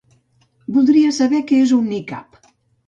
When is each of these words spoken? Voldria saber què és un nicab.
Voldria 0.79 1.13
saber 1.21 1.43
què 1.53 1.61
és 1.67 1.77
un 1.79 1.89
nicab. 1.95 2.45